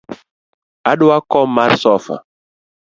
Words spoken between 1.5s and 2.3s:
mar sofa.